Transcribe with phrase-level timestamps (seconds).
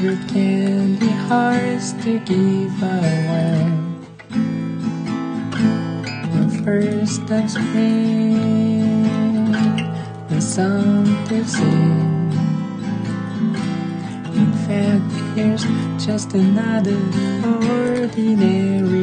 [0.00, 3.70] covered candy hearts to give away.
[6.32, 9.02] The first of spring,
[10.28, 12.32] the song to sing.
[14.40, 15.64] In fact, here's
[16.02, 16.96] just another
[17.68, 18.99] ordinary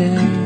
[0.00, 0.39] said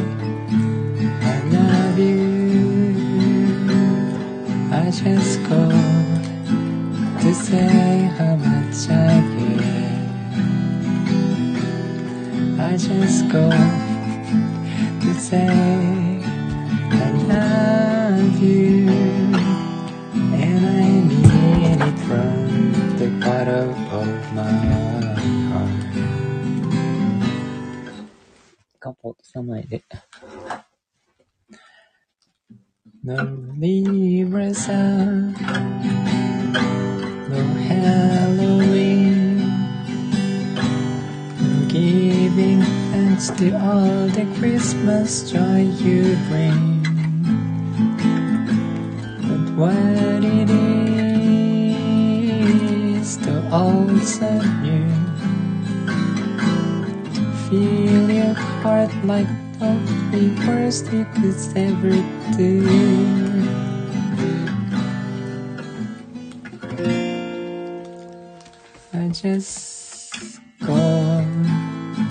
[68.97, 70.15] I just
[70.61, 70.77] go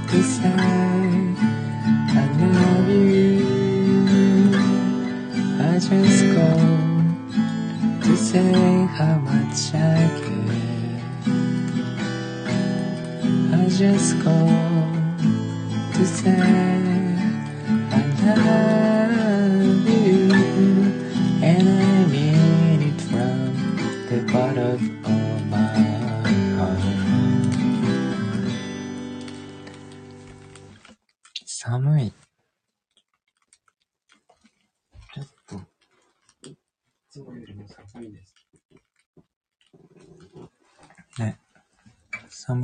[0.09, 0.51] to say
[2.09, 4.53] I love you.
[5.61, 6.49] I just go
[8.01, 10.99] to say how much I care.
[13.53, 14.37] I just go
[15.93, 16.72] to say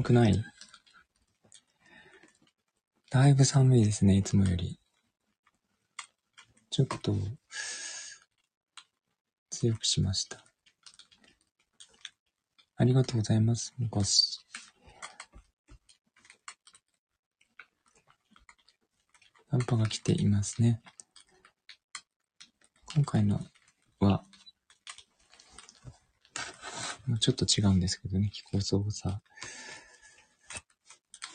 [0.10, 0.44] くない？
[3.12, 4.80] だいぶ寒いですね、いつもより。
[6.72, 7.16] ちょっと、
[9.52, 10.44] 強くしました。
[12.78, 14.40] ありがとうございます、むこし。
[19.52, 20.82] 寒波が来ていますね。
[22.96, 23.46] 今回の
[24.00, 24.26] は、
[27.06, 29.16] まあちょっと違うんですけどね、気候操作。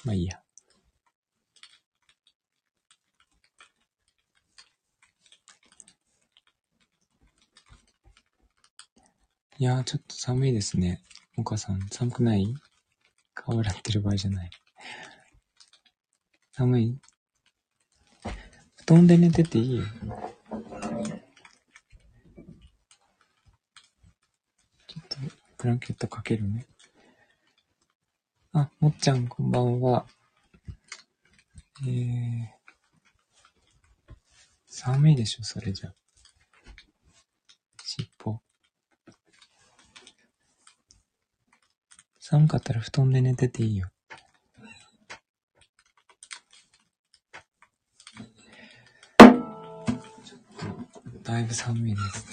[0.04, 0.40] まあいいや。
[9.56, 11.00] いやー、ちょっと寒いですね。
[11.36, 12.54] モカさん、寒くない？
[13.34, 14.50] 顔洗ってる場合じゃない。
[16.52, 16.98] 寒い？
[18.76, 19.80] 布団で寝てていい？
[19.80, 25.16] ちょっと、
[25.56, 26.66] ブランケットかけるね。
[28.56, 30.06] あ、もっちゃん、こんばんは。
[31.84, 32.46] えー、
[34.68, 35.92] 寒いでしょ、それじゃ。
[37.82, 38.40] 尻尾。
[42.20, 43.90] 寒かったら布団で寝てていいよ。
[51.24, 52.26] だいぶ寒いです。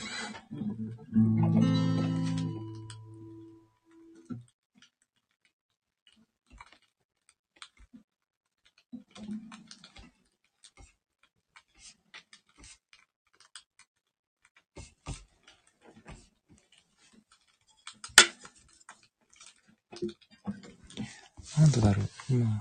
[21.82, 22.60] だろうん。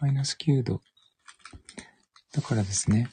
[0.00, 0.80] マイナス9度。
[2.32, 3.08] だからですね。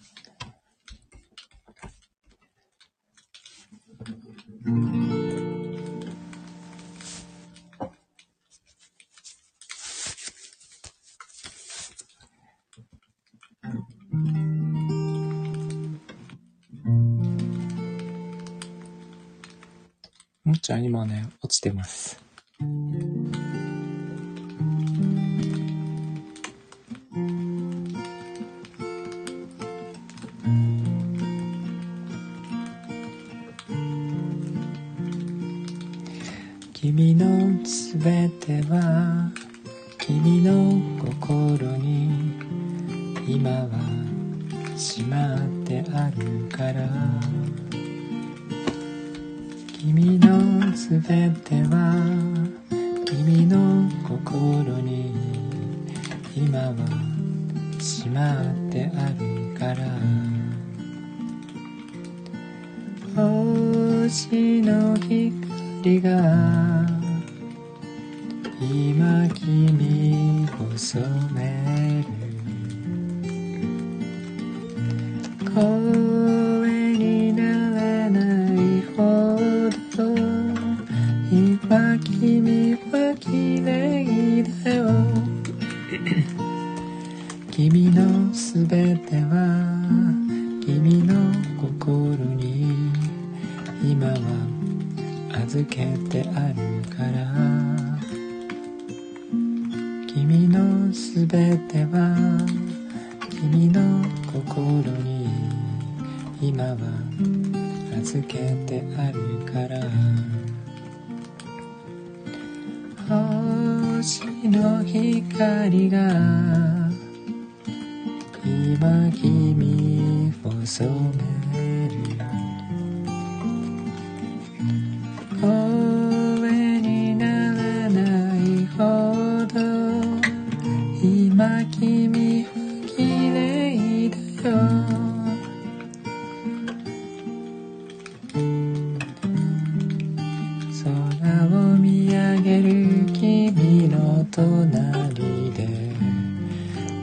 [144.37, 145.67] 隣で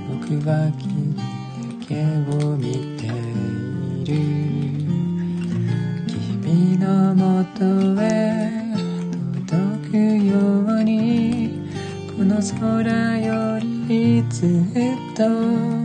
[0.09, 1.23] 僕は君だ
[1.85, 2.63] けを見
[2.97, 3.09] てい
[4.07, 4.15] る。
[6.07, 7.65] 君のもと
[8.01, 8.63] へ
[9.49, 10.39] 届くよ
[10.79, 11.59] うに
[12.17, 15.84] この空よりずっと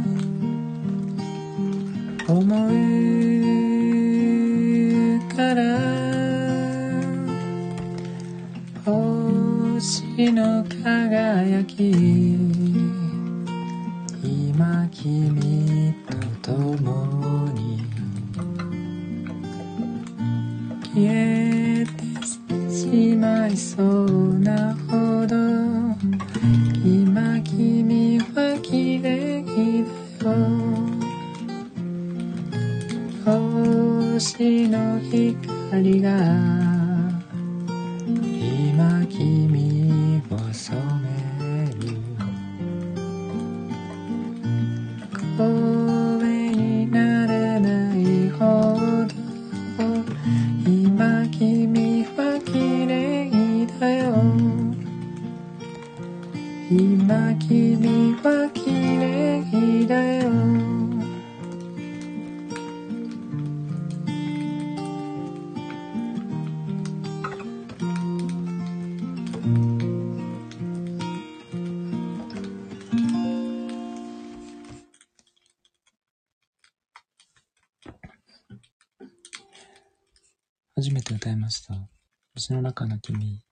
[81.70, 81.88] さ、
[82.34, 83.44] 星の中の君。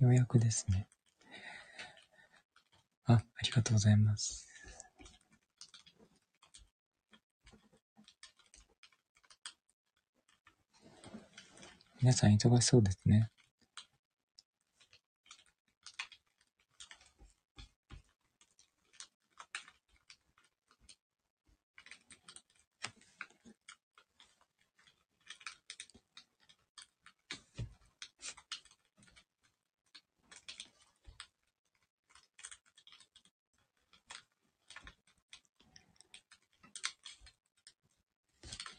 [0.00, 0.88] ようやくですね。
[3.04, 4.48] あ、ありがとうございます。
[12.00, 13.30] 皆さん忙しそうですね。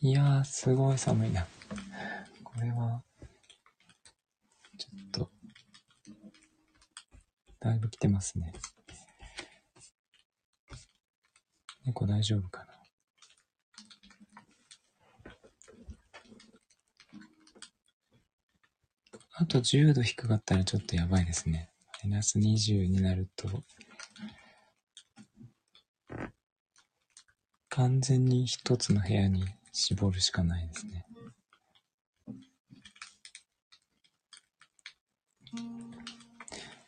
[0.05, 1.47] いやー、すごい寒いな。
[2.43, 3.01] これは、
[4.77, 5.31] ちょっと、
[7.59, 8.53] だいぶ来てますね。
[11.87, 12.73] 猫大丈夫かな？
[19.37, 21.71] あと10度低かったらちょっとやばいですね。
[22.03, 23.49] マイナス20になると、
[27.69, 29.43] 完全に一つの部屋に
[29.77, 31.05] 絞るしかないですね。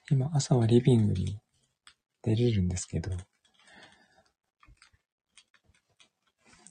[0.10, 1.38] 今朝はリビングに
[2.24, 3.12] 出れるんですけど、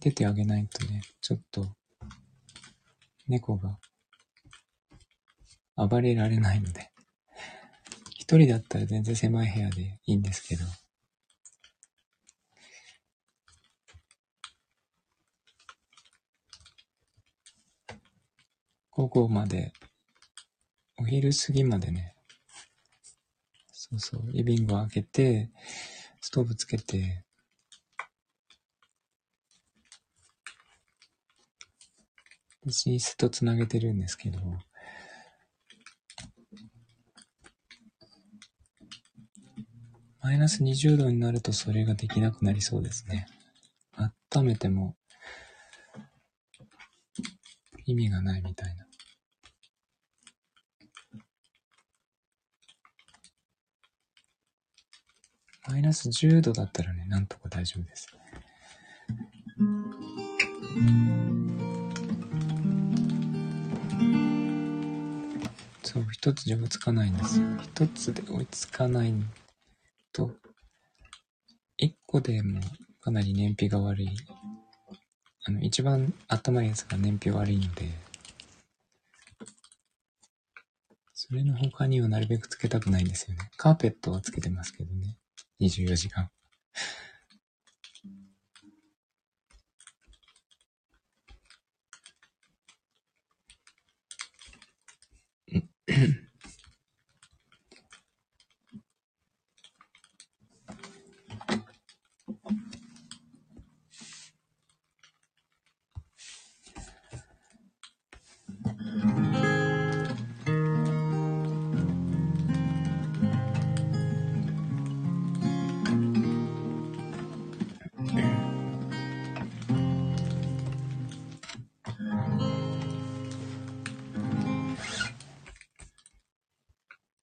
[0.00, 1.66] 出てあげないとね、ちょっと
[3.28, 3.78] 猫が
[5.76, 6.90] 暴れられないので、
[8.18, 10.64] 一人だったら全然狭い部屋でいいんですけど、
[18.96, 19.74] 午後まで、
[20.96, 22.16] お昼過ぎまでね、
[23.70, 25.50] そうそう、リビングを開けて、
[26.22, 27.22] ストーブつけて、
[32.64, 34.40] 寝室とつなげてるんですけど、
[40.22, 43.26] マイナス20度になるとそれができなくなりそうですね。
[44.32, 44.96] 温めても
[47.84, 48.85] 意味がないみたいな。
[55.68, 58.08] マイナス10度だったらね、なんとか大丈夫です。
[65.82, 67.46] そう、一つじゃ追いつかないんですよ。
[67.62, 69.14] 一つで追いつかない
[70.12, 70.30] と、
[71.76, 72.60] 一個でも
[73.00, 74.08] かなり燃費が悪い。
[75.46, 77.88] あの、一番頭いいやつが燃費悪いので、
[81.12, 83.50] それの他にはなるべくつけたくないんですよね。
[83.56, 85.16] カーペットはつけてますけどね。
[85.60, 86.30] 24時間。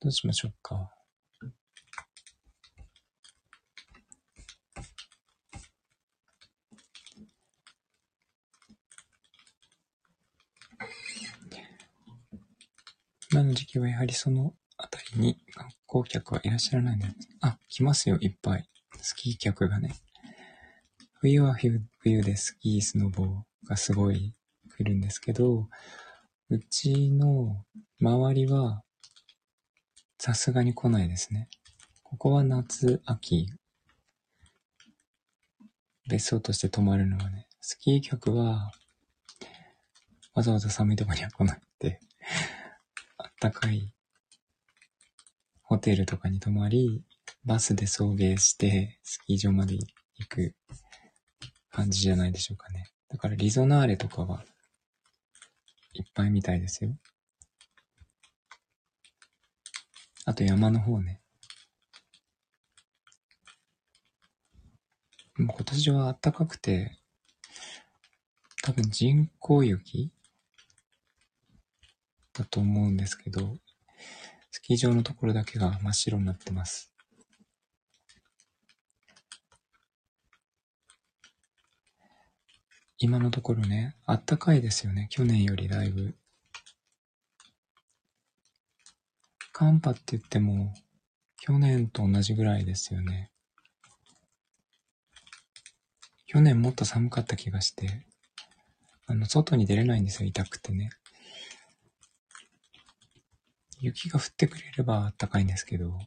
[0.04, 0.92] どうしましょうか。
[13.32, 17.14] 今の時期はやはりそのあたりに観光客はいらっしゃらないんです。
[17.40, 18.70] あ、来ますよ、いっぱい。
[19.02, 19.96] スキー客がね。
[21.14, 24.36] 冬は冬でスキー、スノボがすごい
[24.78, 25.70] 来るんですけど、
[26.50, 27.64] うちの
[28.02, 28.84] 周りは
[30.26, 31.50] さすがに来ないですね。
[32.02, 33.46] ここは夏、秋、
[36.10, 38.72] 別荘として泊まるのはね、スキー客は、
[40.34, 42.00] わざわざ寒いとこには来なくて、
[43.18, 43.94] あったかい
[45.62, 47.04] ホテルとかに泊まり、
[47.44, 49.90] バスで送迎して、スキー場まで行
[50.30, 50.56] く
[51.70, 52.86] 感じじゃないでしょうかね。
[53.10, 54.46] だからリゾナーレとかは
[55.92, 56.96] いっぱいみたいですよ。
[60.26, 61.20] あと山の方ね。
[65.38, 66.98] 今年は暖かくて、
[68.62, 70.12] 多分人工雪
[72.32, 73.58] だと思うんですけど、
[74.52, 76.94] スキー場のところだけが真っ白になってます。
[82.98, 85.08] 今のところね、あったかいですよね。
[85.10, 86.16] 去年よりだいぶ。
[89.56, 90.74] 寒波って言っても、
[91.38, 93.32] 去年と同じぐらいですよね。
[96.26, 98.08] 去年もっと寒かった気がして、
[99.06, 100.90] あの、外に出れないんですよ、痛くてね。
[103.80, 106.00] 雪が降ってくれれば暖かいんですけど、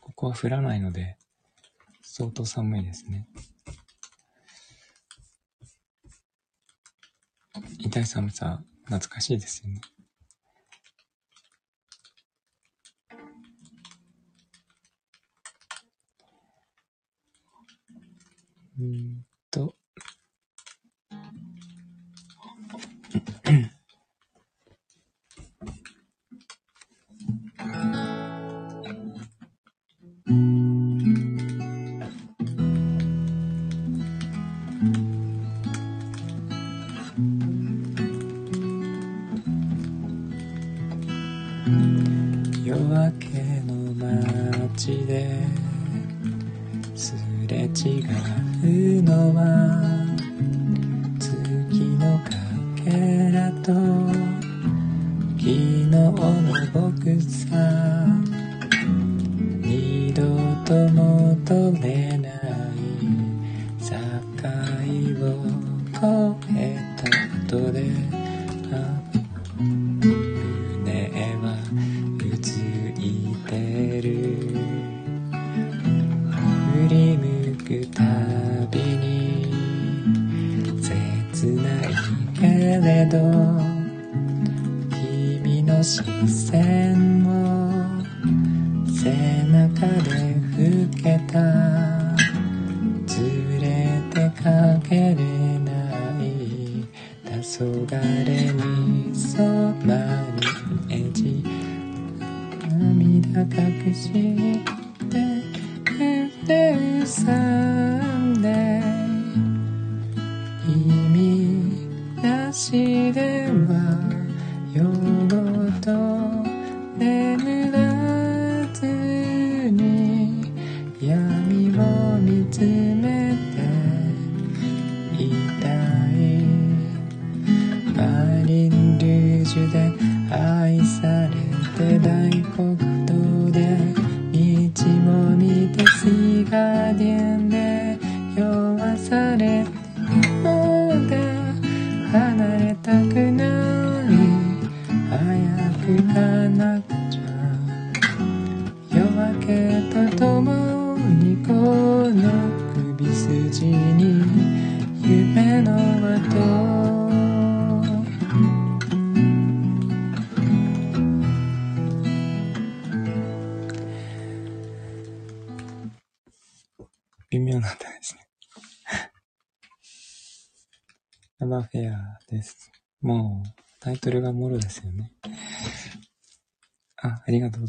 [0.00, 1.16] ここは降らないので、
[2.02, 3.26] 相当寒いですね。
[7.80, 9.80] 痛い寒さ懐かしいですよね。
[18.78, 19.31] うん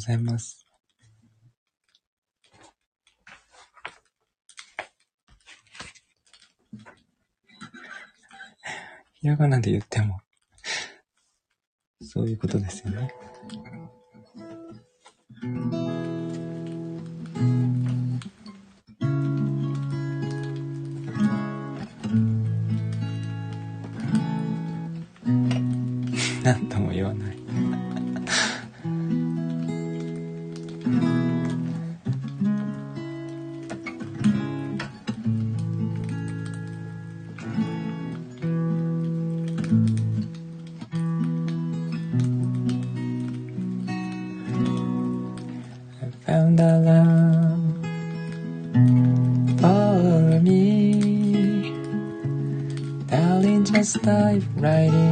[0.04, 0.66] ざいます。
[9.14, 10.20] ひらがなで言っても、
[12.02, 13.14] そういうことですよね。
[26.44, 27.33] 何とも言わない。
[54.34, 55.03] life right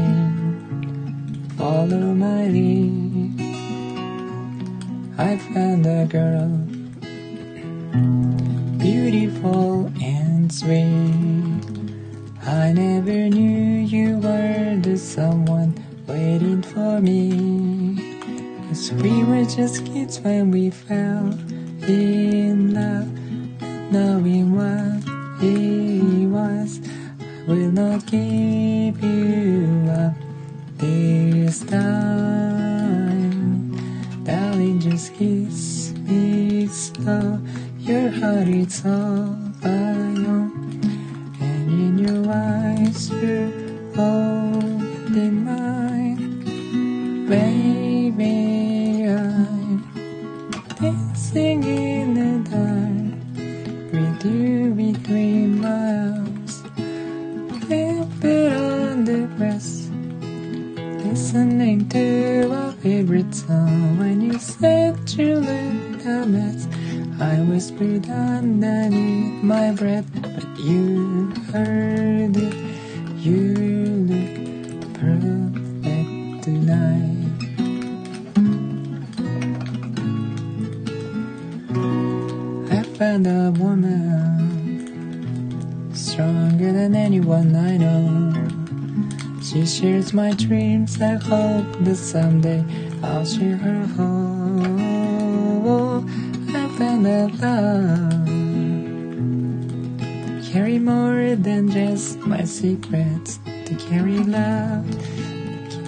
[100.81, 104.85] more than just my secrets to carry love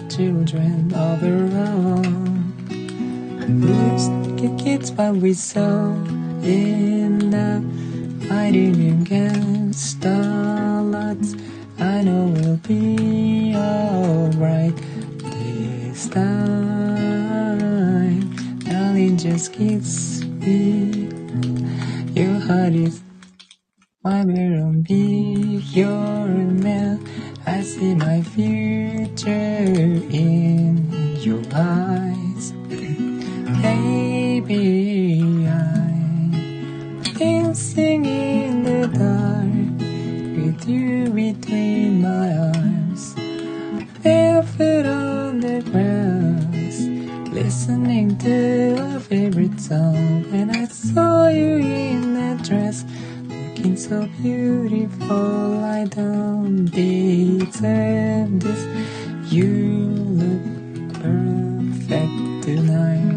[0.10, 2.54] children of their own.
[3.60, 4.08] Lose
[4.40, 5.92] the kids but we so
[6.44, 7.64] in love,
[8.30, 10.14] fighting against the
[10.94, 11.36] odds.
[11.80, 14.76] I know we'll be alright
[15.18, 17.50] this time.
[18.60, 21.10] Darling, just kiss me.
[22.14, 23.03] Your heart is
[24.04, 27.00] my bedroom, be your man.
[27.46, 32.52] I see my future in your eyes.
[33.62, 39.80] Baby, I'm dancing in the dark
[40.36, 43.16] with you between my arms.
[44.04, 46.82] Barefoot on the grass,
[47.32, 50.23] listening to our favorite song.
[53.83, 55.65] so beautiful.
[55.65, 58.67] I don't deserve this.
[59.33, 59.47] You
[60.19, 60.43] look
[60.95, 63.09] perfect tonight.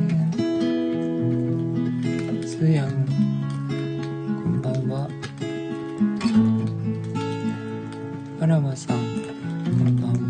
[2.47, 3.05] すーやん、
[4.43, 5.09] こんばんは。
[8.39, 10.21] あらばさん、こんばんは。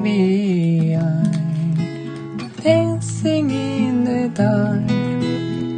[0.00, 4.86] Baby, I'm dancing in the dark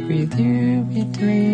[0.07, 1.44] with you between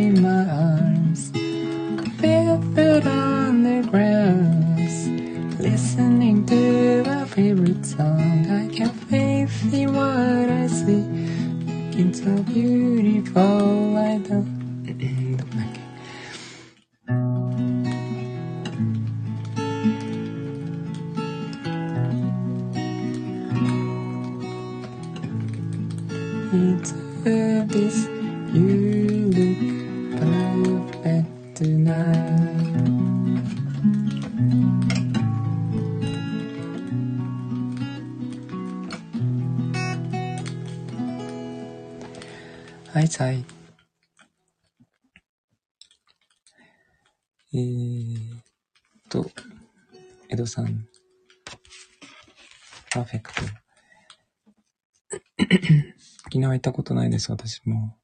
[56.62, 57.98] たことないです、私も。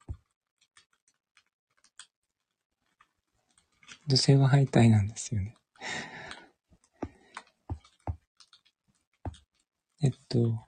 [4.07, 5.57] 女性は敗退なんですよね。
[10.03, 10.66] えっと、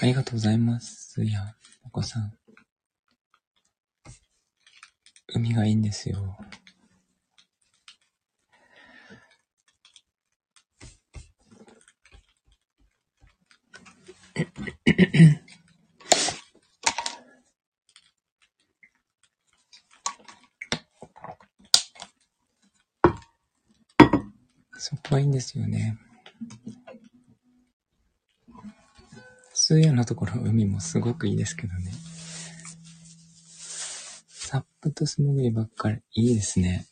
[0.00, 1.22] ありがとうございます。
[1.22, 2.38] いや、お子さん。
[5.34, 6.36] 海がいいんですよ。
[24.78, 25.98] そこはいいんですよね。
[29.52, 31.92] スーヤのところ海もすごくいいですけどね。
[34.28, 36.86] サップと素潜りばっかりいいですね。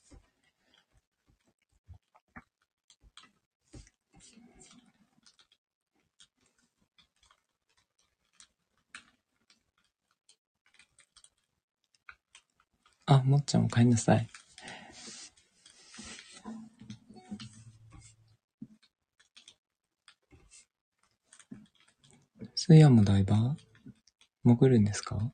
[13.07, 14.29] あ、もっちゃんお帰りなさい。
[22.71, 23.57] スーヤもダイバー？
[24.45, 25.33] 潜るんですか？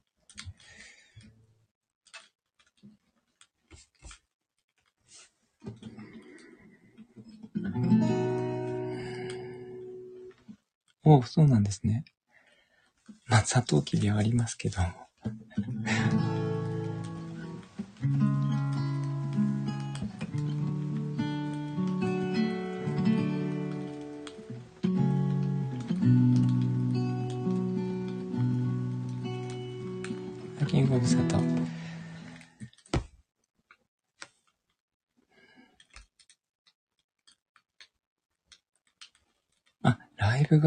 [11.05, 12.07] おそうなんですね。
[13.27, 14.79] まあ、サトウキビはありますけど。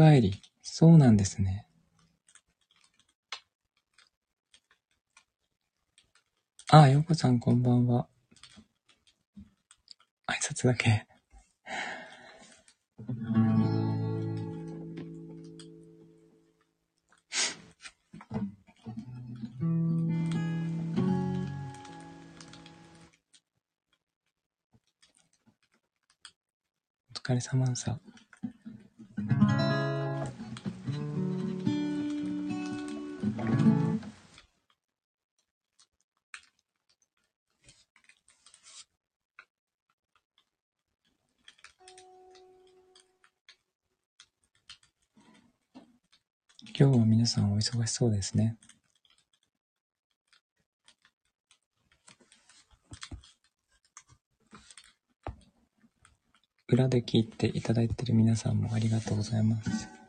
[0.00, 0.40] 帰り。
[0.62, 1.66] そうなんですね。
[6.70, 8.08] あ、ようこさんこんばんは。
[10.26, 11.06] 挨拶だけ。
[27.10, 28.00] お疲れ様さ。
[46.80, 48.56] 今日は皆さんお忙しそうですね。
[56.68, 59.99] 裏で聞いていただいている皆さんもありがとうございます。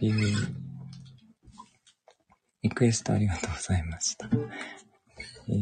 [0.00, 0.70] Born to love you.
[2.62, 4.28] リクエストありがとうございました。
[5.48, 5.56] えー、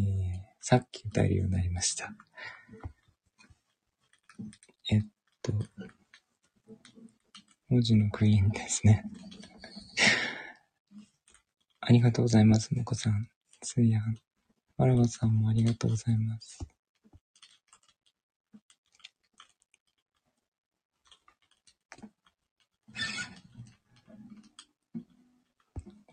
[0.61, 2.13] さっき歌えるようになりました。
[4.91, 5.03] えっ
[5.43, 5.53] と、
[7.69, 9.05] 文字のクイーンですね。
[11.81, 13.29] ありがとうございます、もこさん。
[13.61, 14.17] つやん。
[14.77, 16.59] わらわさんもありがとうございます。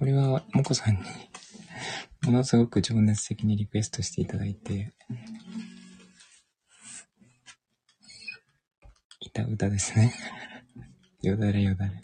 [0.05, 1.01] これは、もこさんに
[2.21, 4.93] ものすごく情熱的にリクエストしていただいて、
[9.21, 10.13] いた歌ですね。
[11.23, 12.03] よだれよだれ。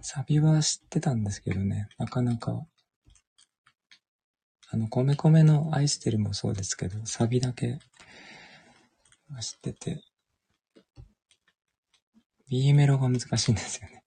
[0.00, 2.66] サビは知ってたんですけどね、なかなか、
[4.72, 7.78] あの、米米の愛してるもそうですけど、サビだけ
[9.40, 10.02] 知ってて、
[12.48, 14.02] B メロが難しいんですよね。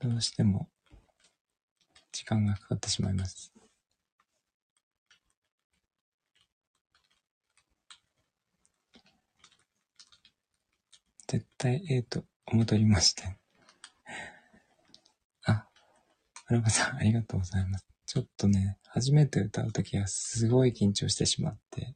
[0.00, 0.68] どうしても
[2.12, 3.52] 時間がかかってしまいます。
[11.26, 13.36] 絶対 A と思りまして。
[15.46, 15.66] あ、
[16.46, 17.86] アルバさんありがとうございます。
[18.06, 21.94] ちょっとね、初めて歌うときはすごい緊張してしまって、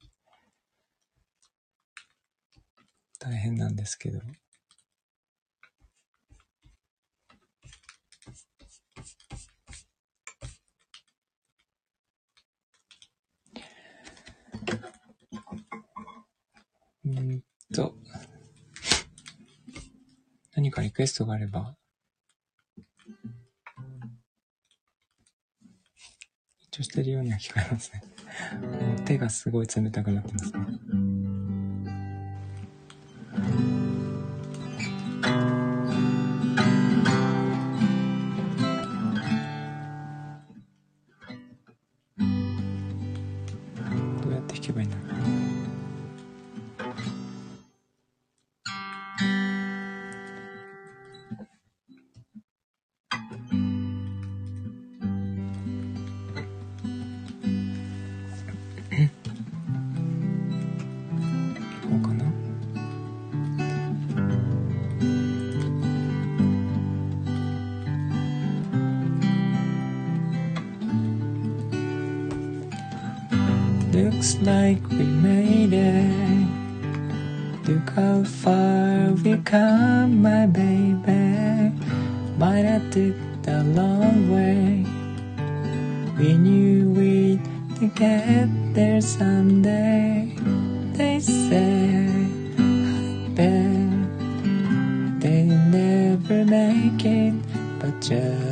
[3.18, 4.20] 大変なんですけど、
[17.04, 17.42] うん
[17.74, 17.94] と、
[20.54, 21.76] 何かリクエストがあれば、
[26.78, 28.02] 張してるようには聞こえますね。
[28.60, 30.60] もう手がすごい冷たくなってますね。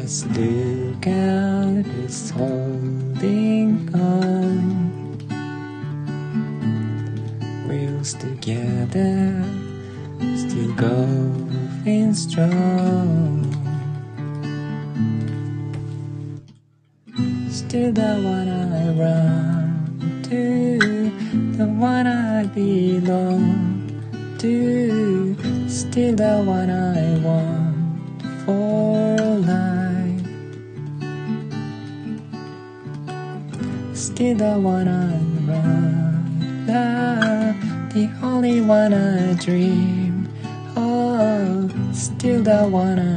[0.06, 4.86] Just look out, it's holding on.
[8.20, 9.25] together,
[42.66, 43.15] wanna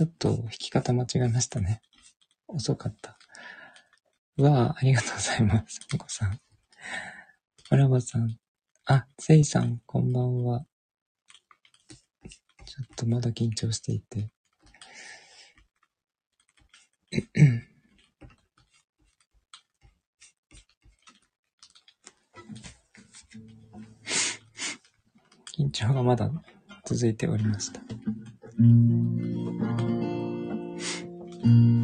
[0.00, 1.82] ちょっと弾き方間違えましたね。
[2.48, 3.18] 遅かった。
[4.38, 5.78] うわあ、ありがとうございます。
[5.92, 6.40] お子さん。
[7.70, 8.38] わらばさん。
[8.86, 10.64] あ、せいさん、こんばんは。
[12.64, 14.30] ちょっとまだ緊張していて。
[25.58, 26.30] 緊張がまだ
[26.86, 27.82] 続いておりました。
[31.50, 31.79] Thank you.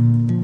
[0.00, 0.39] you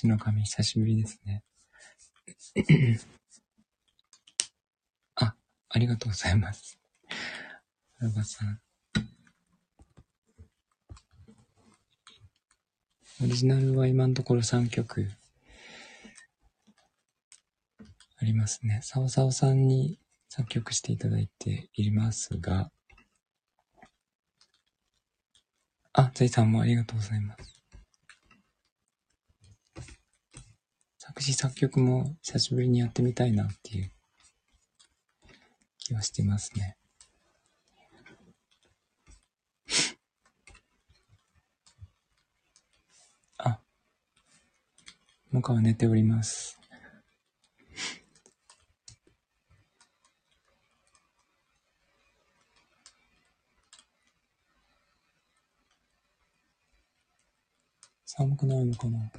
[0.00, 1.42] 使の神、久しぶりですね。
[5.16, 5.34] あ、
[5.68, 6.78] ありがとうございます。
[7.98, 8.60] アルバさん。
[13.22, 15.10] オリジナルは今のところ3曲
[18.16, 18.80] ありますね。
[18.82, 19.98] サオサオさんに
[20.30, 22.70] 作曲していただいていますが、
[25.92, 27.59] あ、ゼイさんもありがとうございます。
[31.10, 33.90] 作詞作曲も久しぶりにやってみたいなっていう
[35.78, 36.76] 気はしてますね。
[43.38, 43.58] あ、
[45.32, 46.60] もかは寝ております。
[58.06, 59.10] 寒くないのかな？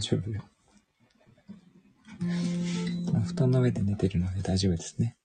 [0.00, 0.42] 丈夫よ。
[3.26, 5.16] 布団の上で寝てるので大丈夫ですね。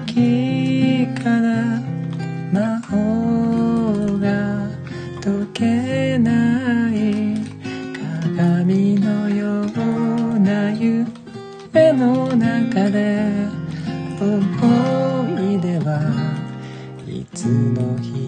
[0.00, 1.80] 時から
[2.52, 4.68] 魔法が
[5.22, 7.36] 解けない
[8.36, 13.46] 鏡のような夢の中で
[14.20, 15.92] 思い出は
[17.06, 18.23] いつの日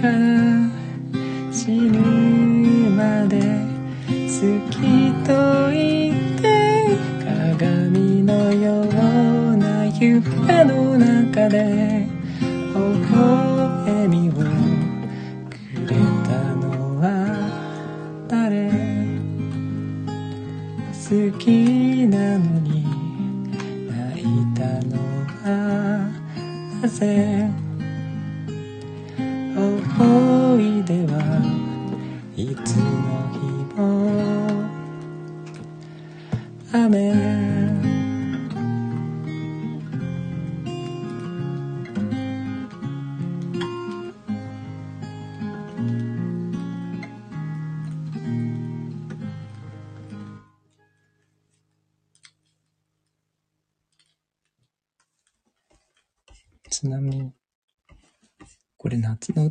[0.00, 0.12] から
[1.52, 1.98] 死ぬ
[2.90, 3.38] まで
[4.08, 4.32] 好
[4.70, 5.28] きと
[5.70, 6.42] 言って
[7.22, 10.20] 鏡のような夢
[10.64, 12.06] の中で
[12.40, 12.76] 微
[13.12, 14.40] 笑みをく
[15.86, 15.92] れ
[16.24, 16.64] たの
[16.98, 17.04] は
[18.26, 18.70] 誰？
[21.10, 21.44] 好き
[22.06, 22.86] なのに
[23.86, 24.24] 泣い
[24.54, 24.96] たの
[25.42, 25.44] は
[26.80, 27.29] なぜ？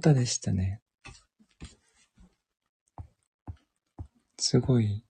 [0.09, 0.81] 夏の歌でしたね。
[4.37, 5.03] すごい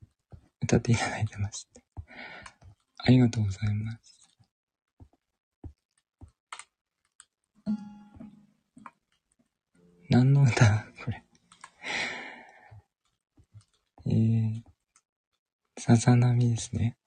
[0.61, 1.81] 歌っていただいてまして。
[2.97, 4.19] ありがとうございます。
[10.09, 11.23] 何の歌これ？
[14.07, 14.61] えー、
[15.79, 16.97] さざ波ですね。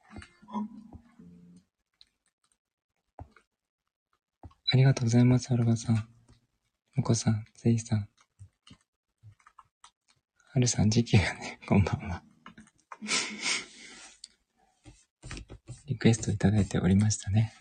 [4.73, 6.09] ありがとうございます、アルバさん。
[6.95, 8.07] もこさん、ゼイさん。
[10.53, 12.23] はるさん、時期がね、 こんばんは。
[15.87, 17.55] リクエストいただいておりましたね。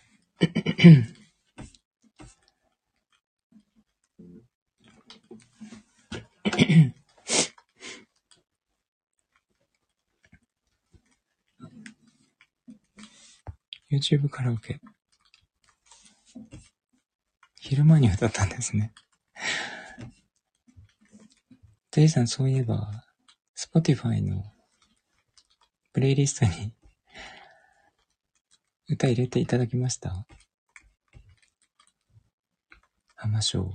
[13.90, 14.78] YouTube カラオケ。
[17.60, 18.92] 昼間に歌ったんですね。
[21.90, 22.90] デイさん、そういえば、
[23.56, 24.44] Spotify の
[25.92, 26.74] プレイリストに
[28.88, 30.26] 歌入れていただきました？
[33.14, 33.72] 浜章。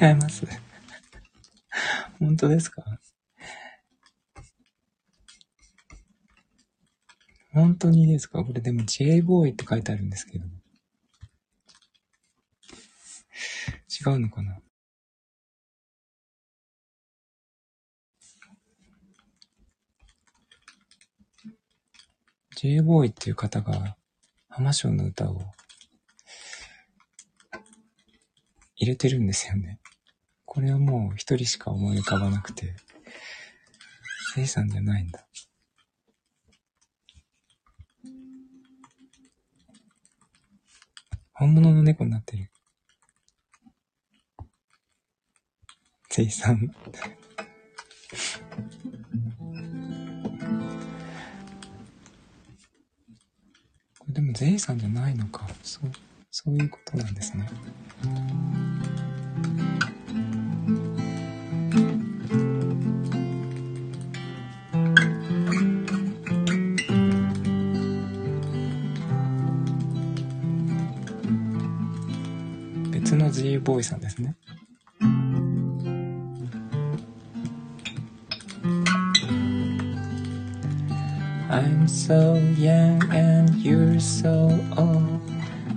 [0.00, 0.46] 違います。
[2.18, 2.82] 本当ですか？
[7.52, 8.44] 本当にですか？
[8.44, 10.44] これでも J-Boy って書いてあるんですけど。
[14.00, 14.60] 違うのかな
[22.56, 23.96] ?J-Boy っていう方が
[24.48, 25.40] 浜章の歌を
[28.76, 29.80] 入れてるんですよね。
[30.58, 32.74] これはもう一人しか思い浮かばなくて、
[34.34, 35.24] せいさんじゃないんだ。
[41.32, 42.50] 本物の猫になってる。
[46.10, 46.66] せいさん。
[46.66, 46.74] こ
[54.08, 55.46] れでもゼイさんじゃないのか。
[55.62, 55.90] そう、
[56.32, 57.48] そういうことなんですね。
[73.37, 74.35] G ボーイさんですね。
[81.49, 85.21] I'm so young and you're so old.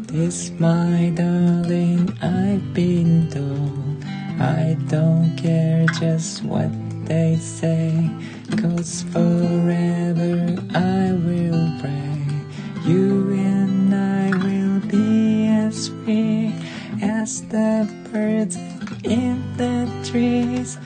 [0.06, 4.04] This, my darling, I've been told.
[4.40, 6.70] I don't care just what
[7.04, 7.92] they say,
[8.56, 12.22] cause forever I will pray.
[12.86, 16.49] You and I will be as free as
[17.39, 18.57] the birds
[19.03, 20.77] in the trees.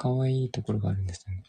[0.00, 1.42] 可愛いところがあるんですよね。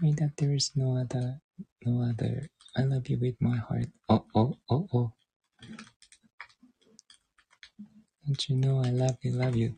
[0.00, 1.40] Tell me that there is no other,
[1.84, 2.48] no other.
[2.74, 3.90] I love you with my heart.
[4.06, 5.10] Oh, oh, oh, oh.
[8.28, 9.74] Don't you know I love you, love you.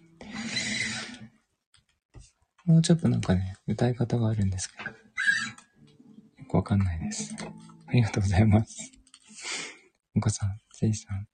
[2.67, 4.91] もうちょっとなんかね、歌い方があるんですけど。
[4.91, 4.97] よ
[6.51, 7.35] くわかんないです。
[7.87, 8.93] ありがとうございます。
[10.15, 11.27] お母さん、せいさん。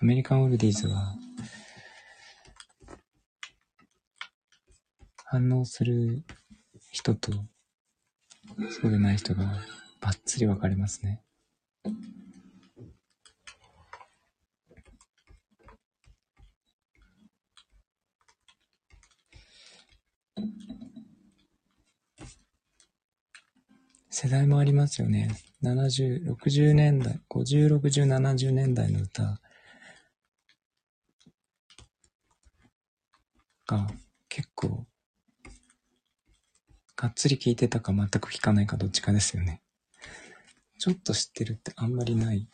[0.00, 1.14] アメリカンオールディーズは、
[5.30, 6.24] 反応する
[6.90, 7.32] 人と、
[8.80, 9.44] そうでない人が、
[10.00, 11.22] バッツリ分かれますね。
[24.08, 25.28] 世代もありますよね。
[25.62, 29.38] 70、60年代、50、60、70年代の歌
[33.66, 33.86] が
[34.30, 34.87] 結構、
[37.00, 39.62] がっつり聴いてたか全く聴かないかどっちかですよね。
[40.80, 42.48] ちょっと知ってるってあんまりない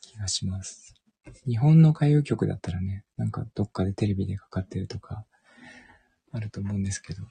[0.00, 0.94] 気がします。
[1.46, 5.26] 日本の歌謡曲だったらね、なんかどっかでテレビでかかってるとか
[6.32, 7.22] あると思うんですけど、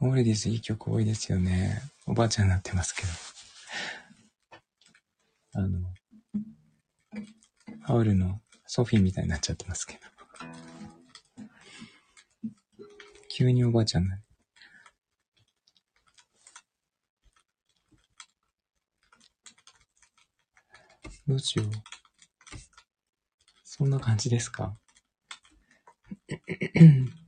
[0.00, 1.82] オールディスいい曲多いですよね。
[2.06, 3.08] おばあちゃんになってますけど。
[5.56, 5.94] あの、
[7.82, 10.00] ハウルのソフィーみたいになっちゃってますけど。
[13.30, 14.22] 急におばあちゃんになる。
[21.26, 21.70] どうしよう。
[23.62, 24.76] そんな感じですか？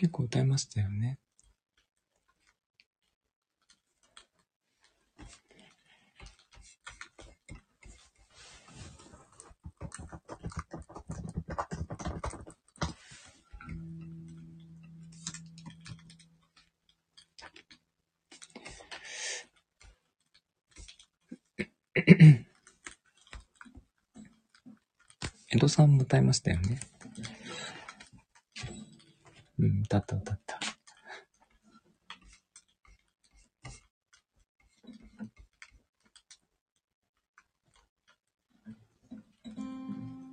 [0.00, 1.18] 結構歌いましたよね。
[25.50, 26.80] 江戸さんも歌いましたよね。
[29.60, 30.58] うん、歌った歌った。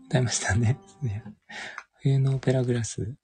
[0.06, 0.80] 歌いましたね。
[2.02, 3.16] 冬のオペラグラス。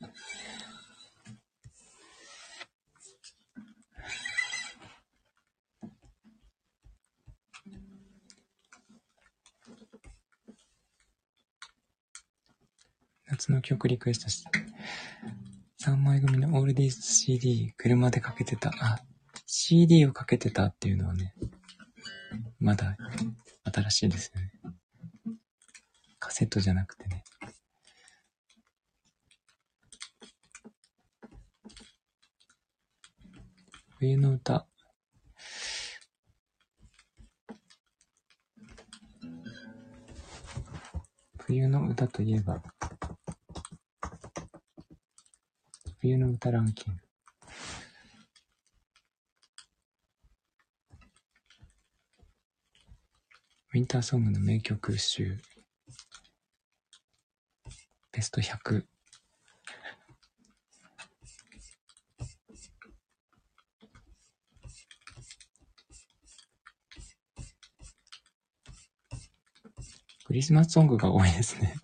[13.27, 14.49] 夏の曲リクエストして。
[15.85, 18.69] 3枚組のオールディーズ CD、車でかけてた。
[18.79, 18.99] あ、
[19.45, 21.33] CD をかけてたっていうのはね、
[22.57, 22.95] まだ
[23.65, 24.51] 新しいですよね。
[26.19, 27.25] カセットじゃなくてね。
[33.99, 34.65] 冬の歌。
[41.39, 42.63] 冬の歌といえば、
[46.03, 46.99] 冬の歌ランキング。
[53.73, 55.39] ウィンターソングの名曲集。
[58.11, 58.83] ベスト100。
[70.25, 71.77] クリスマスソングが多いですね。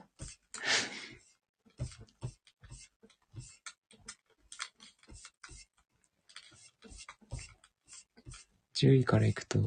[8.82, 9.60] 10位からいくと、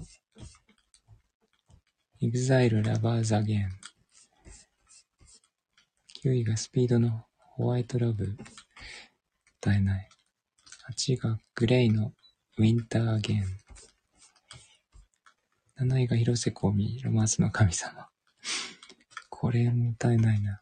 [2.22, 3.68] EXILE Lovers Again。
[6.24, 8.38] 9位がスピードのホワイトラブ。
[9.60, 10.08] 歌えない。
[10.90, 12.14] 8位がグレイの
[12.56, 13.44] ウィンターゲン。
[15.78, 18.08] 7位が広瀬香美、ロマンスの神様。
[19.28, 20.58] これも歌えないな。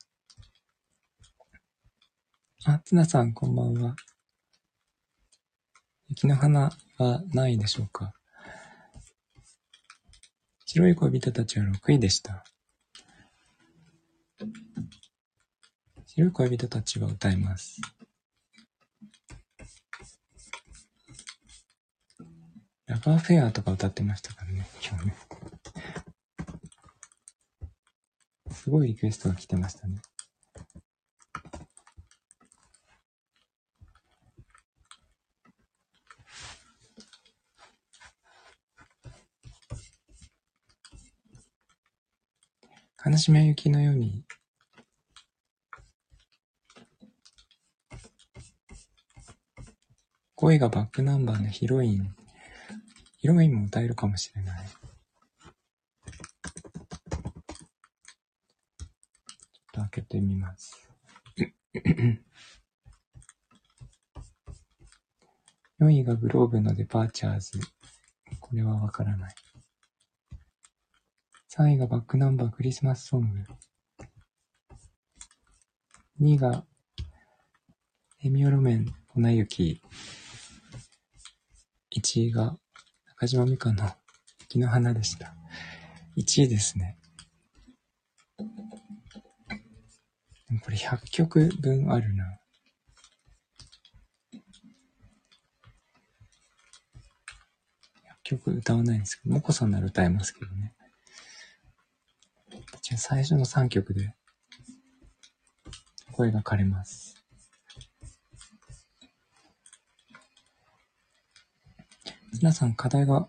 [2.64, 3.94] あ、ツナさん、こんばんは。
[6.09, 8.12] 雪の花はないでしょうか？
[10.72, 12.44] 白い恋人たちは6位でした。
[16.06, 17.80] 白い恋人たちは歌います。
[22.86, 25.14] ラバーフェアとか歌ってましたからね、今日ね。
[28.52, 30.00] すごいリクエストが来てましたね。
[43.05, 44.24] 悲しみは雪のように
[50.40, 52.14] 声がバックナンバーのヒロイン。
[53.18, 54.66] ヒロインも歌えるかもしれない。
[54.66, 54.78] ちょっ
[59.70, 60.88] と開けてみます。
[65.78, 67.61] 4位がグローブのデパーチャーズ。
[68.40, 69.34] これはわからない。
[71.53, 73.42] 3位がバックナンバークリスマスソング。
[76.20, 76.64] 2位が
[78.22, 79.82] エミオロメン粉雪。
[81.92, 82.57] 1位が
[83.09, 83.90] 中島美嘉の
[84.42, 85.34] 雪の花でした。
[86.16, 86.98] 1位ですね。
[90.62, 92.38] これ100曲分あるな。
[94.32, 94.38] 100
[98.22, 100.76] 曲歌わないんですけど、もこさんなら歌えますけどね。
[102.97, 104.14] 最初の3曲で
[106.12, 107.16] 声が枯れます。
[112.32, 113.28] 皆さん課題が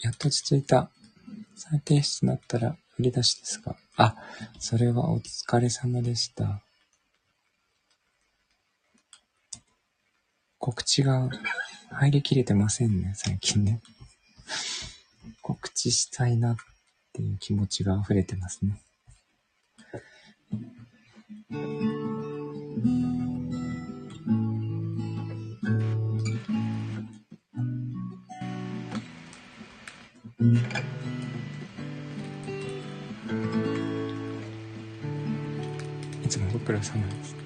[0.00, 0.90] やっと落ち着いた。
[1.56, 4.14] 再提出になったら振り出しですかあ、
[4.58, 6.62] それはお疲れ様でした。
[10.58, 11.30] 告知が
[11.90, 13.80] 入りきれてませんね、最近ね。
[15.42, 16.56] 告知したいなっ
[17.12, 18.80] ていう気持ちが溢れてますね。
[21.48, 21.54] い
[36.28, 37.36] つもご苦労様です。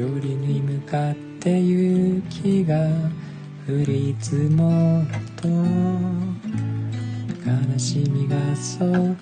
[0.00, 2.74] 夜に向かって雪が
[3.68, 5.46] 降り積もると
[7.46, 9.14] 悲しみがそう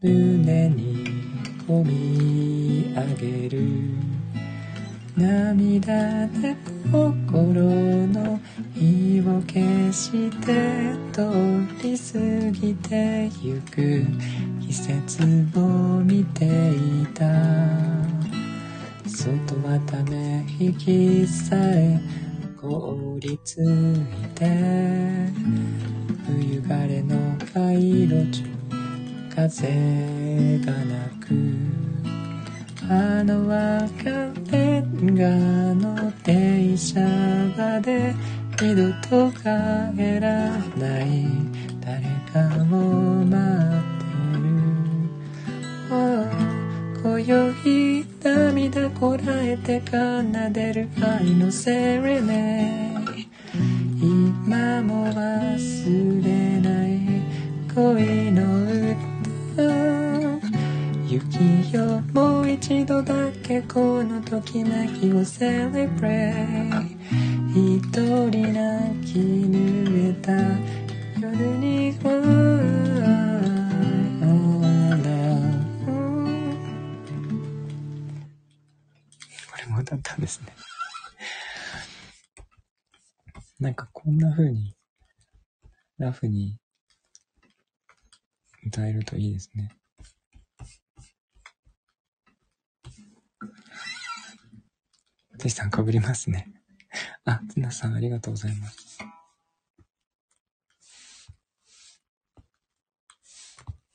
[0.00, 1.04] 胸に
[1.66, 3.68] こみ上げる
[5.14, 6.56] 涙で
[6.90, 7.60] 心
[8.06, 8.40] の
[8.74, 14.06] 意を消して通り過ぎてゆく
[14.66, 15.22] 季節
[15.54, 15.60] を
[16.02, 17.91] 見ていた
[19.22, 22.00] 外はため息さえ
[22.60, 23.64] 凍りつい
[24.34, 24.44] て
[26.26, 27.14] 冬枯れの
[27.54, 28.42] 街路中
[29.32, 31.38] 風がなく
[32.90, 34.10] あの別
[34.50, 35.28] れが
[35.76, 36.98] の電車
[37.56, 38.16] 場で
[38.60, 39.44] 二度と帰
[40.18, 41.28] らない
[41.80, 42.02] 誰
[42.32, 43.36] かを待
[43.78, 44.04] って
[44.38, 44.50] る、
[47.02, 50.22] 今宵涙こらえて奏
[50.52, 52.94] でる愛のセレネ
[54.00, 57.00] 今も忘れない
[57.74, 59.62] 恋の歌。
[61.08, 66.46] 雪よもう一度だけこのときめきをセレブレ
[67.52, 67.78] イ。
[67.78, 70.32] 一人泣き濡れた
[71.20, 73.21] 夜には。
[79.92, 80.46] これも歌ったんですね
[83.60, 84.74] なんかこんな風に
[85.98, 86.56] ラフに
[88.66, 89.70] 歌えるといいですね。
[95.36, 96.52] ぜひさんかぶりますね。
[97.24, 98.98] あ、つなさんありがとうございます。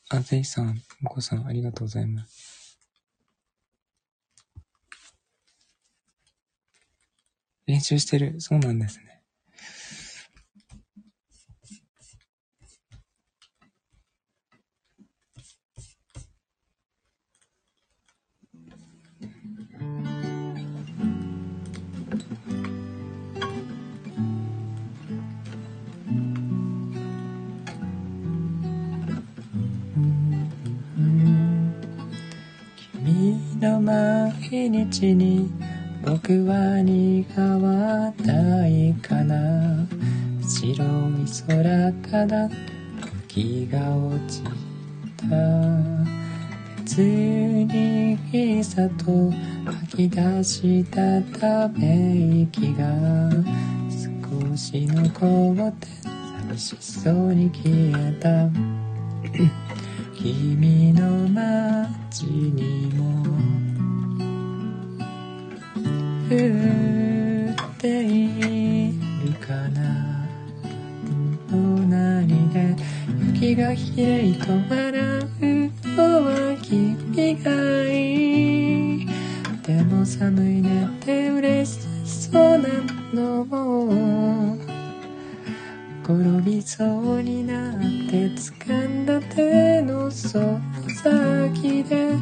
[0.09, 2.36] あ、ぜひさん、もこさんありがとうございます。
[7.67, 8.35] 練習してる。
[8.39, 9.21] そうなんですね
[32.97, 33.57] 君。
[33.59, 35.49] の毎日に
[36.09, 39.85] 僕は苦わないかな。
[40.41, 40.85] 白い
[41.45, 42.49] 空から
[43.27, 44.41] 時が落ち
[45.17, 45.35] た。
[46.77, 49.31] 別にいざと
[49.65, 53.29] 吐き出したため息が
[53.91, 55.87] 少し残って
[56.47, 58.49] 寂しそうに消えた。
[60.17, 63.66] 君の街にも
[66.29, 68.91] 降ってい
[69.23, 70.27] るかな
[71.49, 72.75] 隣で
[73.33, 77.49] 雪がひれいと笑うのは君が
[77.89, 79.07] いい。
[79.63, 80.85] でも寒いね。
[80.85, 82.67] って嬉しそうな
[83.13, 84.57] のも
[86.03, 90.59] 転びそうになって掴んだ手のその
[91.01, 92.15] 先で。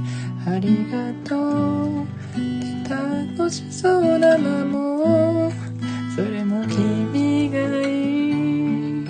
[0.48, 2.25] ありがとう。
[2.88, 5.52] 楽しそうなのも
[6.16, 8.12] それも君がい
[9.04, 9.06] い。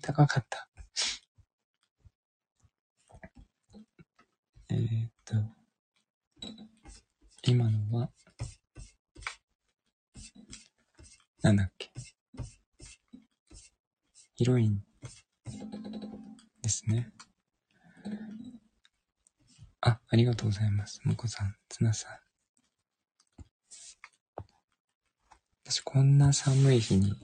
[0.00, 0.68] 高かった。
[4.68, 5.34] えー、っと
[7.44, 8.10] 今のは
[11.42, 11.90] なんだっけ？
[14.34, 14.82] ヒロイン
[16.62, 17.10] ですね。
[20.12, 21.00] あ、りがとうございます。
[21.04, 22.12] もこさん、つなさん。
[25.64, 27.14] 私、こんな寒い日に、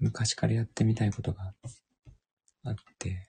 [0.00, 1.54] 昔からやってみたいことが
[2.64, 3.28] あって、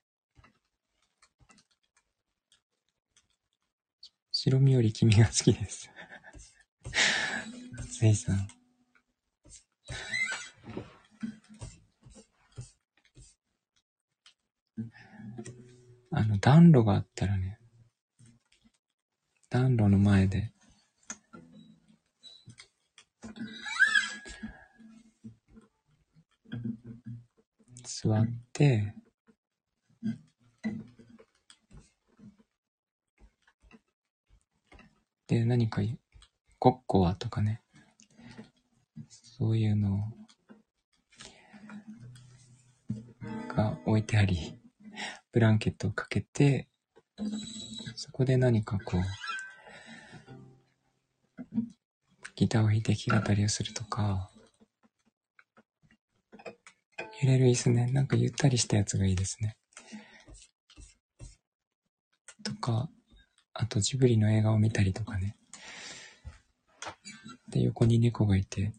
[4.31, 5.91] 白身より君が好きです。
[7.99, 8.47] せいさん。
[16.09, 17.54] あの、暖炉があったらね、
[19.55, 20.51] 暖炉の前で、
[27.85, 28.93] 座って、
[35.27, 35.81] で、何か、
[36.59, 37.61] コッコアとかね、
[39.09, 40.11] そういうの
[43.55, 44.59] が置いてあり、
[45.31, 46.67] ブランケットをかけて、
[47.95, 49.01] そこで何かこう、
[52.35, 54.29] ギターを弾いて弾き語りをするとか、
[57.21, 59.55] 揺れる椅子ね、なんかゆったりしたやつがいいですね。
[62.43, 62.89] とか、
[63.53, 65.37] あとジブリの映画を見たりとかね。
[67.49, 68.73] で、横に猫がいて、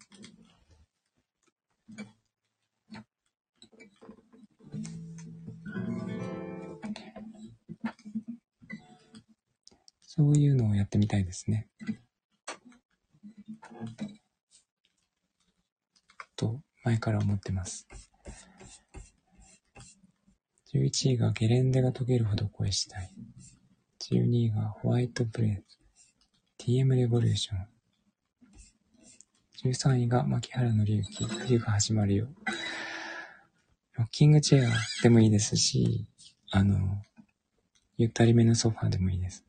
[10.02, 11.68] そういうのをやってみたいですね。
[16.36, 17.88] と、前から思ってます。
[20.74, 23.10] 11位がゲレンデが溶けるほど恋したい。
[24.10, 25.62] 12位がホワイトブレード。
[26.58, 27.66] TM レボリューション。
[29.72, 31.24] 13位が牧原紀之。
[31.24, 32.28] 冬が始まるよ。
[33.94, 34.70] ロッキングチェア
[35.02, 36.06] でもいいですし、
[36.50, 37.02] あの、
[37.96, 39.45] ゆったりめのソファーでもいいです。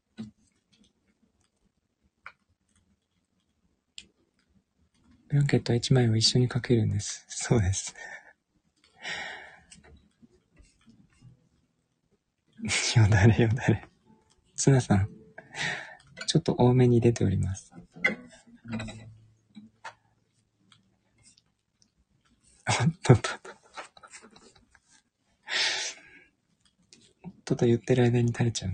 [5.30, 7.26] ブランケットは1枚を一緒にかけるんです。
[7.30, 7.94] そうです。
[12.98, 13.86] よだれよだれ。
[14.56, 15.10] ツナさん、
[16.28, 17.74] ちょっと多めに出ております。
[22.70, 23.52] おっとっとっと。
[27.24, 28.72] おっとと言ってる間に垂れちゃう。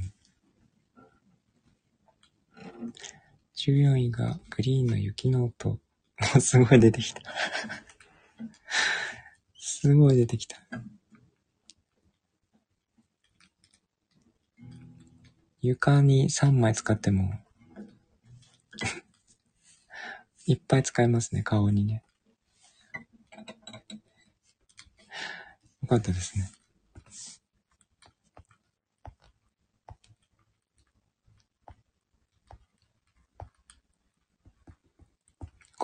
[3.56, 5.83] 14位がグリーンの雪の音。
[6.40, 7.22] すごい出てきた。
[9.58, 10.58] すごい出てきた。
[15.62, 17.34] 床に3枚使っても
[20.46, 22.04] いっぱい使えますね、顔にね。
[25.82, 26.52] よかったですね。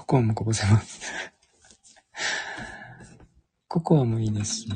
[0.10, 1.14] ココアもこぼせます
[3.68, 4.68] ココアもいいですし、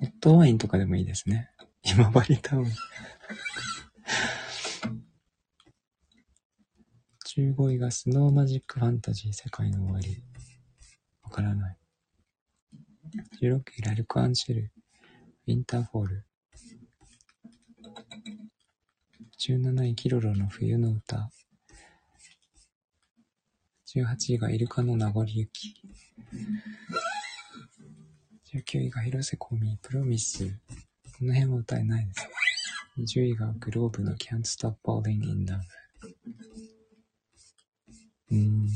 [0.00, 1.50] ホットワインとかでもいいですね。
[1.82, 2.66] 今治タウン。
[7.36, 10.22] 15位がスノーマジックファンタジー世界の終わり。
[11.24, 11.78] わからない。
[13.42, 14.70] 16位ラルク・アンシェル。
[15.48, 16.26] ウィンターフォール。
[19.40, 21.32] 17位キロロの冬の歌。
[23.96, 25.74] 18位がイルカの名残雪。
[28.52, 30.46] 19位が広瀬香美、プロミス。
[31.18, 32.28] この辺は歌えないです。
[32.98, 35.60] 20位がグローブの Can't Stop Falling in Love。
[38.32, 38.66] うーん。
[38.66, 38.70] や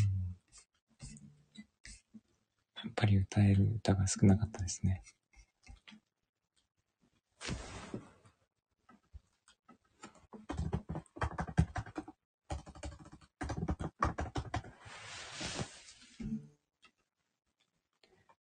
[2.88, 5.02] っぱり歌える歌が少なかったですね。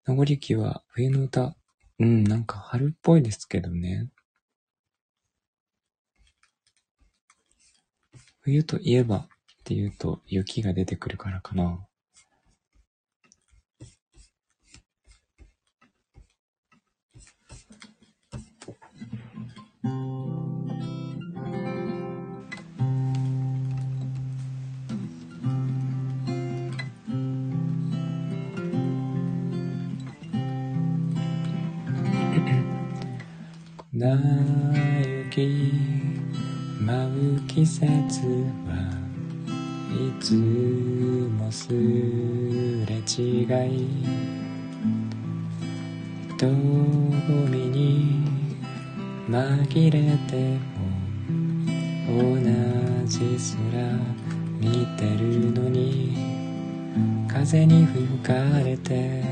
[0.06, 1.54] 名残雪は冬の歌
[1.98, 4.08] うん、なんか春っぽいですけどね。
[8.40, 9.28] 冬といえばっ
[9.64, 11.85] ていうと雪が出てくるからかな。
[33.98, 34.14] な
[35.24, 35.72] 雪
[36.80, 37.88] 舞う季節
[38.66, 38.76] は
[39.90, 41.76] いつもすれ
[43.06, 43.88] 違い。
[46.36, 46.46] 瞳
[47.70, 48.22] に
[49.30, 52.36] 紛れても同
[53.06, 53.20] じ
[53.72, 53.80] 空
[54.60, 56.36] 見てるのに。
[57.28, 58.32] 風に吹か
[58.64, 59.22] れて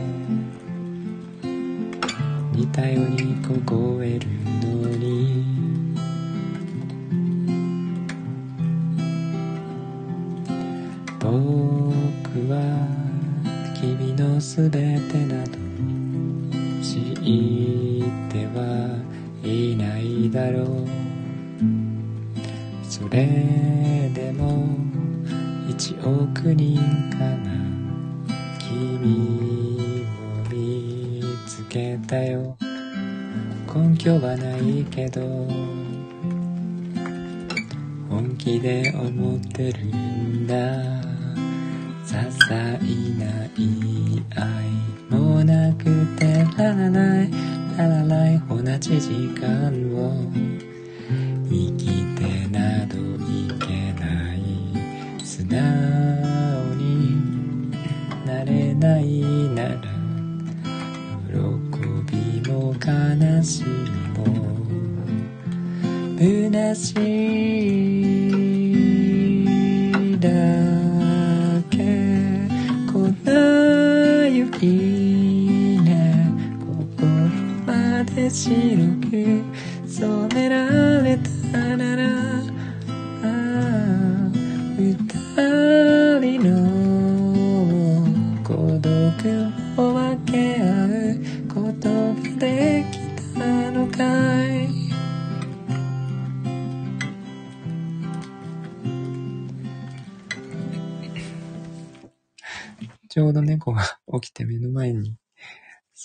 [2.56, 4.28] 似たように凍える
[4.62, 5.44] のに。
[11.18, 11.32] 僕
[12.48, 12.55] は
[13.74, 15.59] 君のすべてなど
[16.81, 17.14] 知っ
[18.31, 19.01] ては
[19.43, 20.86] いないだろう。
[22.89, 24.68] それでも
[25.68, 26.78] 一億人
[27.10, 27.73] かな。
[34.05, 35.22] 拠はないけど
[38.10, 40.55] 本気で思ってるんだ。
[42.05, 42.55] 些細
[43.18, 44.44] な言い合
[45.10, 45.85] いもなく
[46.18, 47.31] てならない
[47.78, 49.10] ならない同じ時
[49.40, 50.64] 間を。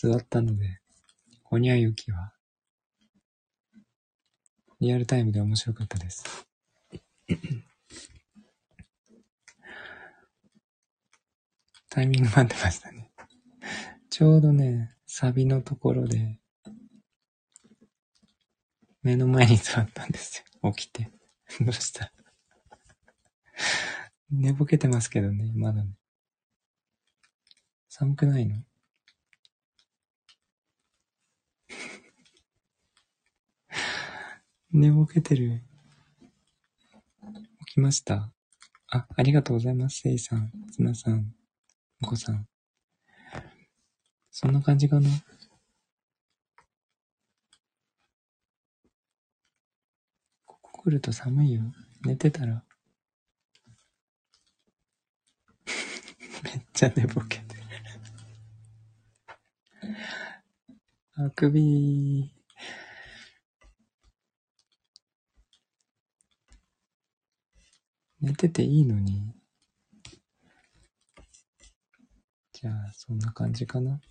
[0.01, 0.80] 座ったので、
[1.51, 2.31] おにゃゆきは、
[4.80, 6.23] リアルタイムで面白かったです。
[11.89, 13.11] タイミング待ってましたね。
[14.09, 16.39] ちょうどね、サビのところで、
[19.03, 20.71] 目の前に座ったんですよ。
[20.71, 21.11] 起きて。
[21.59, 22.13] どうした？
[24.31, 25.91] 寝ぼけてますけどね、まだね。
[27.89, 28.63] 寒くないの？
[34.71, 35.63] 寝ぼけてる。
[37.65, 38.31] 起きました
[38.91, 40.01] あ、ありがとうございます。
[40.01, 41.33] せいさん、つなさん、
[42.03, 42.47] お子さん。
[44.29, 45.09] そんな感じかな
[50.45, 51.61] ここ来ると寒いよ。
[52.05, 52.63] 寝てたら。
[56.43, 57.63] めっちゃ寝ぼけてる。
[61.15, 62.38] あくび
[68.21, 69.33] 寝てていいのに。
[72.53, 74.01] じゃあ、そんな感じかな。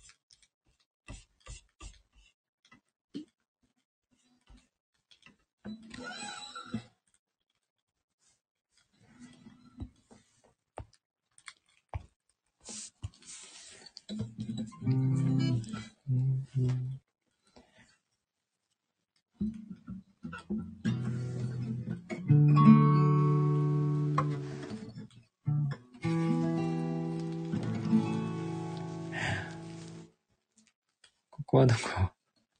[14.85, 15.61] うん
[16.57, 16.98] うん
[31.51, 31.79] こはどこ？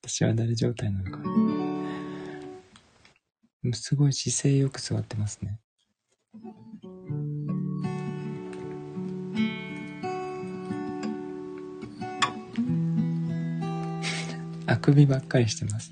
[0.01, 1.19] 私は誰状態なのか。
[3.73, 5.59] すごい姿勢よく座ってますね。
[14.65, 15.91] あくびばっかりしてます。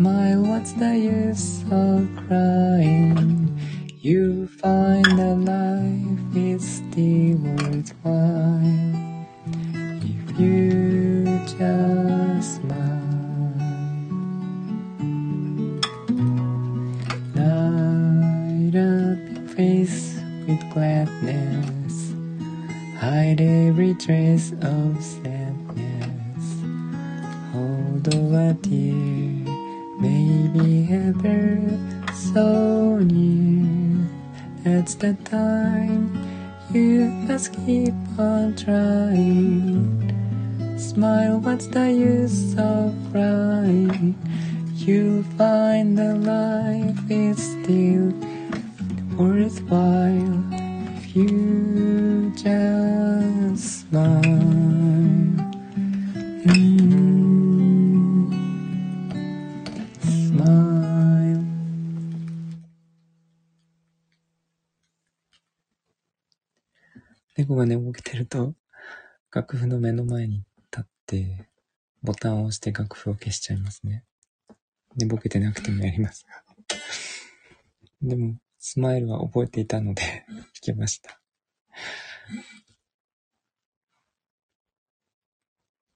[0.00, 3.52] Smile, what's the use of crying?
[3.98, 8.59] You find that life is still worthwhile
[69.50, 71.48] 楽譜の目の前に立って、
[72.04, 74.04] ボタンを押して楽譜を消しちゃいますね。
[74.96, 76.44] 寝ぼけてなくてもやりますが。
[78.00, 81.20] でも、スマイルは覚えていたので、弾けました。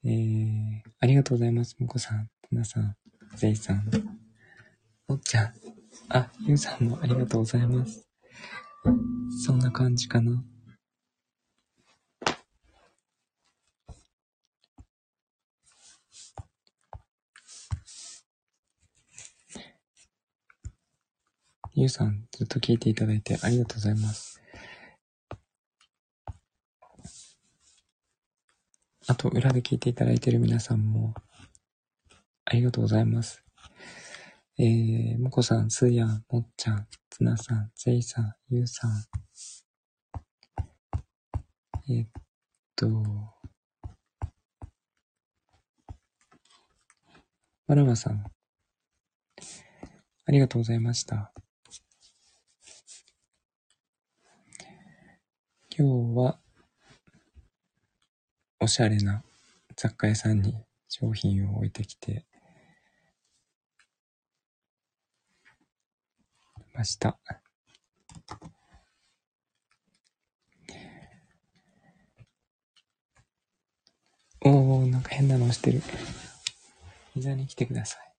[0.05, 2.97] えー、ありがとうございます、もこさん、たなさん。
[3.37, 3.89] ゼイさん。
[5.07, 5.55] おっちゃん。
[6.09, 8.05] あ、ゆうさんもありがとうございます。
[9.47, 10.43] そんな感じかな。
[21.77, 24.41] ゆうさん、ずっと聞いていただいてありがとうございます。
[29.09, 31.15] あと、裏で聞いていただいている皆さんも、
[32.45, 33.43] ありがとうございます。
[34.57, 38.93] えー、もこさん、すーやん、もっちゃん、つなさん、ぜいさん、ゆうさん。
[41.91, 42.09] えー、っ
[42.77, 42.87] と、
[47.67, 48.25] わらばさん、
[50.27, 51.34] ありがとうございました。
[55.77, 56.39] 今日は、
[58.61, 59.25] おしゃれな
[59.75, 60.55] 雑貨屋さんに
[60.89, 62.25] 商品を置いてきて
[66.75, 67.19] ました。
[74.43, 75.83] おー、なんか変なのしてる。
[77.15, 78.15] 膝に来てください。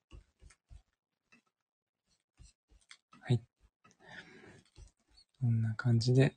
[3.21, 3.41] はい。
[5.39, 6.35] こんな感じで、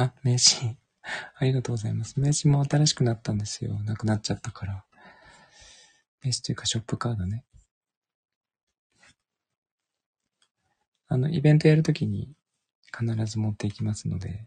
[0.00, 0.78] あ、名刺。
[1.02, 2.18] ありがとうございます。
[2.18, 3.78] 名刺も新しくなったんですよ。
[3.82, 4.84] なくなっちゃったから。
[6.22, 7.44] 名刺というかショップカードね。
[11.08, 12.32] あの、イベントやるときに
[12.98, 14.46] 必ず持っていきますので、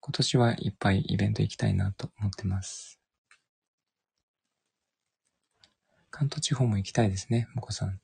[0.00, 2.98] 今年はいっぱいイベント行きたいなと思ってます。
[6.10, 8.00] 関東地方も行きたいですね、もこさん。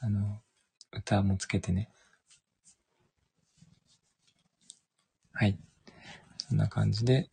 [0.00, 0.40] あの、
[0.92, 1.90] 歌もつけてね。
[5.36, 5.58] はい。
[6.48, 7.28] そんな感じで、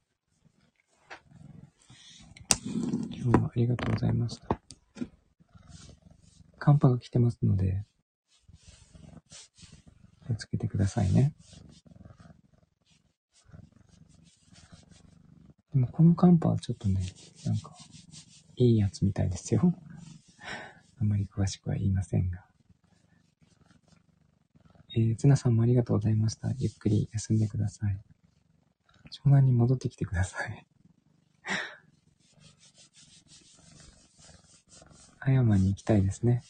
[2.65, 4.59] 今日もありがとうございました。
[6.57, 7.85] 寒波が来てますので、
[10.25, 11.35] 気をつけてくださいね。
[15.71, 17.01] でもこの寒波はちょっとね、
[17.45, 17.75] なんか、
[18.55, 19.75] いいやつみたいですよ。
[20.99, 22.50] あまり詳しくは言いませんが。
[24.93, 26.49] えー、ツナさんもありがとうございました。
[26.57, 27.97] ゆっくり休んでください。
[29.09, 30.65] 湘南に戻ってきてください。
[35.19, 36.43] 葉山に行きたいですね。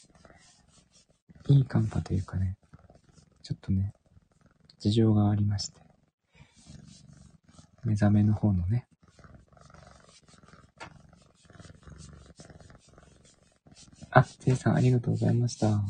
[1.50, 2.58] いい寒波というかね、
[3.44, 3.94] ちょっとね、
[4.80, 5.82] 事情がありまして。
[7.84, 8.88] 目覚めの方のね。
[14.10, 15.82] あ、ていさんありがとうございました。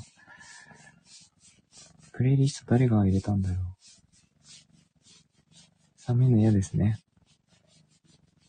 [2.21, 3.57] プレイリスト誰が入れたんだろう。
[5.97, 6.99] 寒いの嫌ですね。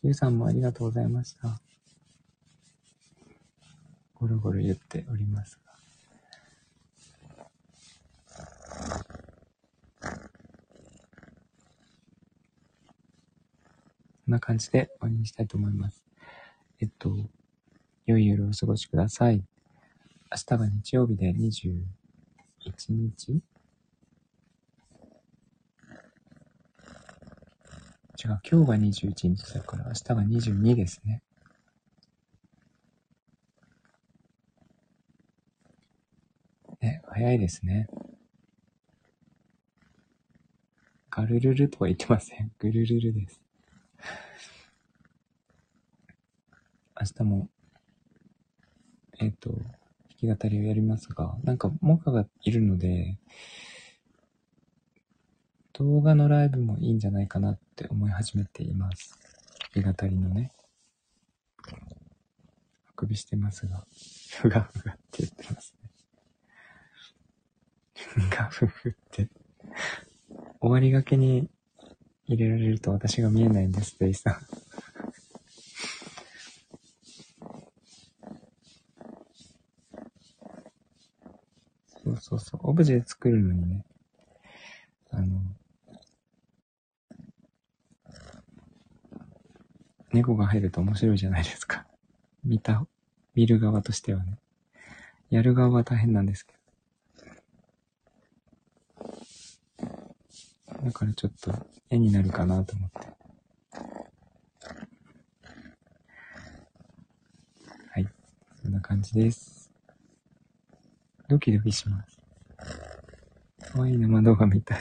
[0.03, 1.59] ゆうさんもありがとうございました。
[4.13, 5.73] ゴロゴロ言っておりますが。
[9.99, 10.09] こ
[14.27, 16.05] んな感じで終わりにしたいと思います。
[16.79, 17.11] えっと、
[18.05, 19.37] 良い夜をお過ごしください。
[19.37, 21.81] 明日が日曜日で21
[22.91, 23.41] 日？
[28.23, 31.21] 違う、今日が21日だから明日が22ですね。
[36.79, 37.87] ね、早いですね。
[41.09, 42.51] ガルルルとは言ってません。
[42.59, 43.41] グルルルです。
[46.99, 47.49] 明日も、
[49.19, 49.49] えっ、ー、と、
[50.21, 53.17] 弾き語りをやりますが、なんか、モカがいるので、
[55.73, 59.17] 動画のライブもいいんじゃないかなって思い始めています。
[59.73, 60.51] 弾き語りのね。
[62.87, 63.83] あくびしてますが、
[64.39, 65.89] ふがふがって言ってますね。
[67.95, 69.27] ふがふふって。
[70.61, 71.49] 終わりがけに
[72.27, 74.35] 入れられると私が見えないんです、デイさん。
[82.03, 82.59] そうそうそう。
[82.63, 83.85] オブジェ作るのにね、
[85.09, 85.41] あの、
[90.13, 91.87] 猫が入ると面白いじゃないですか。
[92.43, 92.85] 見た、
[93.33, 94.37] 見る側としてはね。
[95.31, 96.63] やる側は大変なんですけど。
[100.85, 101.51] だからちょっと
[101.89, 102.99] 絵になるかなと思って。
[107.89, 108.07] はい。
[108.61, 109.71] そんな感じです。
[111.27, 112.19] ドキドキします。
[113.71, 114.79] かわいい生動画みたい。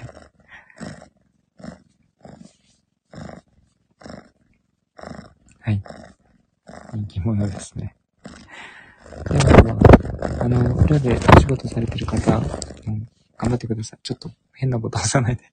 [5.61, 5.83] はい。
[6.95, 7.95] 人気者ですね。
[9.31, 12.39] では、あの、裏でお仕事されてる方、
[12.87, 13.09] うん
[13.43, 13.99] 頑張ってください。
[14.05, 15.53] ちょっと変なこと押さないで。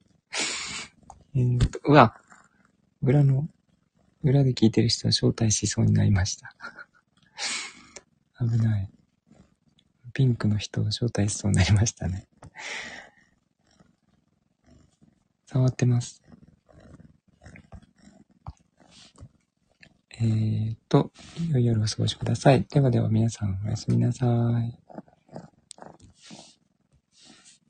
[1.36, 2.16] えーと、うわ
[3.02, 3.50] 裏の、
[4.22, 6.56] 裏で聞いてる人は招待しそうになりました。
[8.40, 8.92] 危ない。
[10.14, 12.28] ピンクの人を招待しそうになりましたね。
[15.48, 16.22] 触ってます。
[20.22, 21.12] えーと、
[21.52, 22.66] 良い夜をお過ごしください。
[22.70, 25.09] ではでは皆さんおやすみなさい。